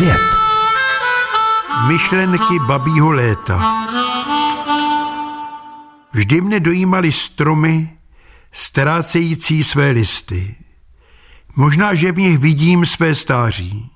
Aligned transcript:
svět. 0.00 0.36
Myšlenky 1.88 2.58
babího 2.66 3.12
léta. 3.12 3.86
Vždy 6.12 6.40
mne 6.40 6.60
dojímaly 6.60 7.12
stromy, 7.12 7.90
ztrácející 8.52 9.64
své 9.64 9.90
listy. 9.90 10.54
Možná, 11.56 11.94
že 11.94 12.12
v 12.12 12.18
nich 12.18 12.38
vidím 12.38 12.86
své 12.86 13.14
stáří. 13.14 13.90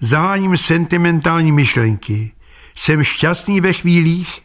Zaháním 0.00 0.56
sentimentální 0.56 1.52
myšlenky. 1.52 2.32
Jsem 2.76 3.04
šťastný 3.04 3.60
ve 3.60 3.72
chvílích, 3.72 4.42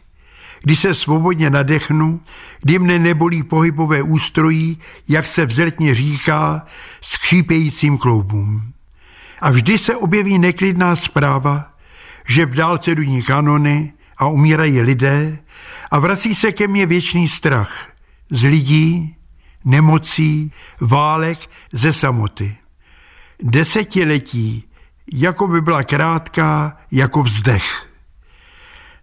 kdy 0.62 0.76
se 0.76 0.94
svobodně 0.94 1.50
nadechnu, 1.50 2.20
kdy 2.62 2.78
mne 2.78 2.98
nebolí 2.98 3.42
pohybové 3.42 4.02
ústrojí, 4.02 4.78
jak 5.08 5.26
se 5.26 5.46
vzletně 5.46 5.94
říká, 5.94 6.66
s 7.00 7.16
křípějícím 7.16 7.98
kloubům. 7.98 8.75
A 9.46 9.50
vždy 9.50 9.78
se 9.78 9.96
objeví 9.96 10.38
neklidná 10.38 10.96
zpráva, 10.96 11.74
že 12.28 12.46
v 12.46 12.54
dálce 12.54 12.94
duní 12.94 13.22
kanony 13.22 13.92
a 14.18 14.26
umírají 14.26 14.80
lidé 14.80 15.38
a 15.90 15.98
vrací 15.98 16.34
se 16.34 16.52
ke 16.52 16.68
mně 16.68 16.86
věčný 16.86 17.28
strach 17.28 17.88
z 18.30 18.44
lidí, 18.44 19.16
nemocí, 19.64 20.52
válek, 20.80 21.38
ze 21.72 21.92
samoty. 21.92 22.56
Desetiletí, 23.42 24.64
jako 25.12 25.48
by 25.48 25.60
byla 25.60 25.82
krátká, 25.82 26.76
jako 26.90 27.22
vzdech. 27.22 27.86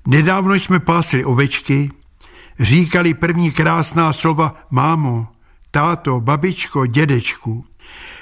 Nedávno 0.07 0.55
jsme 0.55 0.80
pásli 0.80 1.25
ovečky, 1.25 1.91
říkali 2.59 3.13
první 3.13 3.52
krásná 3.52 4.13
slova 4.13 4.55
mámo, 4.69 5.27
táto, 5.71 6.19
babičko, 6.19 6.85
dědečku. 6.85 7.66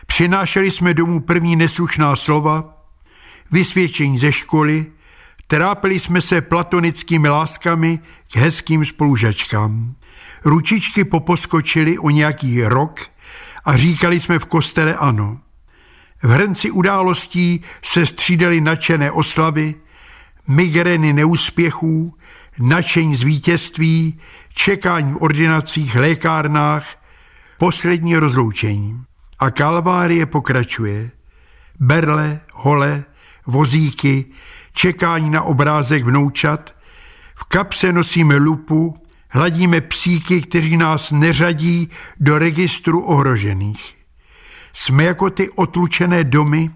Přinášeli 0.06 0.72
jsme 0.72 0.94
domů 0.94 1.20
první 1.20 1.56
neslušná 1.56 2.16
slova, 2.16 2.78
vysvědčení 3.52 4.20
ze 4.20 4.32
školy, 4.32 4.86
trápili 5.48 6.00
jsme 6.00 6.22
se 6.22 6.42
platonickými 6.42 7.30
láskami 7.30 8.00
k 8.34 8.36
hezkým 8.36 8.86
spolužačkám. 8.86 9.96
Ručičky 10.46 11.04
poposkočily 11.04 11.98
o 11.98 12.10
nějaký 12.10 12.64
rok 12.64 13.00
a 13.66 13.78
říkali 13.78 14.20
jsme 14.20 14.40
v 14.40 14.46
kostele 14.46 14.96
ano. 14.96 15.40
V 16.24 16.30
hrnci 16.30 16.72
událostí 16.72 17.62
se 17.84 18.06
střídaly 18.06 18.62
nadšené 18.62 19.12
oslavy, 19.12 19.76
migrény 20.48 21.14
neúspěchů, 21.14 22.18
nadšení 22.60 23.16
z 23.16 23.24
vítězství, 23.24 24.20
čekání 24.54 25.14
v 25.14 25.22
ordinacích, 25.22 25.96
lékárnách, 25.96 26.86
poslední 27.58 28.16
rozloučení. 28.16 29.04
A 29.42 29.52
kalvárie 29.52 30.26
pokračuje. 30.26 31.12
Berle, 31.80 32.42
hole, 32.54 33.04
vozíky, 33.48 34.26
čekání 34.74 35.30
na 35.30 35.42
obrázek 35.42 36.04
vnoučat, 36.04 36.76
v 37.36 37.44
kapse 37.44 37.94
nosíme 37.94 38.36
lupu, 38.36 38.98
hladíme 39.30 39.82
psíky, 39.82 40.42
kteří 40.42 40.78
nás 40.78 41.12
neřadí 41.12 41.90
do 42.20 42.38
registru 42.38 43.02
ohrožených. 43.02 43.96
Jsme 44.74 45.04
jako 45.04 45.30
ty 45.30 45.50
otlučené 45.50 46.24
domy, 46.24 46.72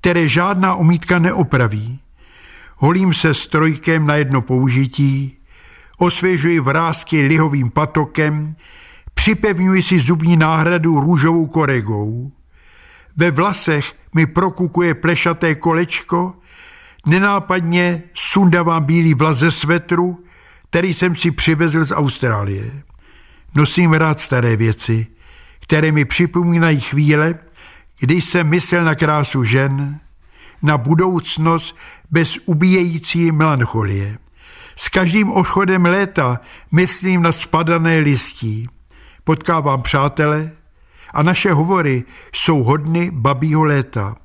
které 0.00 0.28
žádná 0.28 0.74
omítka 0.74 1.18
neopraví. 1.18 2.00
Holím 2.76 3.14
se 3.14 3.34
strojkem 3.34 4.06
na 4.06 4.14
jedno 4.14 4.42
použití, 4.42 5.36
osvěžuji 5.98 6.60
vrázky 6.60 7.22
lihovým 7.22 7.70
patokem, 7.70 8.56
připevňuji 9.26 9.82
si 9.82 9.98
zubní 9.98 10.36
náhradu 10.36 11.00
růžovou 11.00 11.46
koregou. 11.46 12.32
Ve 13.16 13.30
vlasech 13.30 13.94
mi 14.14 14.26
prokukuje 14.26 14.94
plešaté 14.94 15.54
kolečko, 15.54 16.34
nenápadně 17.06 18.02
sundavám 18.14 18.84
bílý 18.84 19.14
vlas 19.14 19.38
ze 19.38 19.50
svetru, 19.50 20.24
který 20.70 20.94
jsem 20.94 21.14
si 21.14 21.30
přivezl 21.30 21.84
z 21.84 21.92
Austrálie. 21.92 22.82
Nosím 23.54 23.92
rád 23.92 24.20
staré 24.20 24.56
věci, 24.56 25.06
které 25.60 25.92
mi 25.92 26.04
připomínají 26.04 26.80
chvíle, 26.80 27.34
kdy 28.00 28.20
jsem 28.20 28.48
myslel 28.48 28.84
na 28.84 28.94
krásu 28.94 29.44
žen, 29.44 30.00
na 30.62 30.78
budoucnost 30.78 31.76
bez 32.10 32.38
ubíjející 32.44 33.32
melancholie. 33.32 34.18
S 34.76 34.88
každým 34.88 35.32
odchodem 35.32 35.84
léta 35.84 36.40
myslím 36.72 37.22
na 37.22 37.32
spadané 37.32 37.98
listí. 37.98 38.68
Potkávám 39.26 39.82
přátele 39.82 40.50
a 41.14 41.22
naše 41.22 41.52
hovory 41.52 42.04
jsou 42.34 42.62
hodny 42.62 43.10
babího 43.10 43.64
léta, 43.64 44.16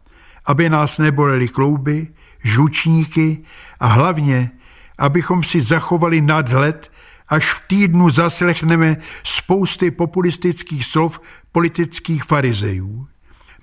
aby 0.45 0.69
nás 0.69 0.97
nebolely 0.97 1.47
klouby, 1.47 2.07
žlučníky 2.43 3.43
a 3.79 3.87
hlavně, 3.87 4.51
abychom 4.97 5.43
si 5.43 5.61
zachovali 5.61 6.21
nadhled, 6.21 6.91
až 7.29 7.53
v 7.53 7.61
týdnu 7.67 8.09
zaslechneme 8.09 8.97
spousty 9.23 9.91
populistických 9.91 10.85
slov 10.85 11.21
politických 11.51 12.23
farizejů. 12.23 13.07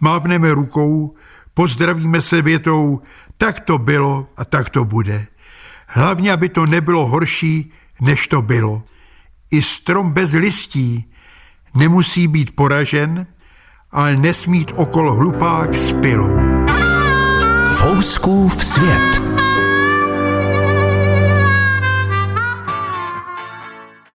Mávneme 0.01 0.55
rukou, 0.55 1.15
pozdravíme 1.55 2.23
se 2.23 2.43
větou, 2.43 3.01
tak 3.37 3.61
to 3.61 3.79
bylo 3.79 4.27
a 4.37 4.45
tak 4.45 4.71
to 4.71 4.85
bude. 4.85 5.27
Hlavně, 5.87 6.33
aby 6.33 6.49
to 6.49 6.67
nebylo 6.67 7.07
horší, 7.07 7.73
než 8.01 8.29
to 8.29 8.43
bylo. 8.43 8.83
I 9.51 9.63
strom 9.63 10.13
bez 10.13 10.33
listí 10.33 11.09
nemusí 11.75 12.29
být 12.29 12.57
poražen, 12.57 13.27
ale 13.91 14.17
nesmít 14.17 14.73
okolo 14.77 15.15
hlupák 15.15 15.75
s 15.75 15.93
pilou. 15.93 16.37
Fouskův 17.69 18.65
svět. 18.65 19.18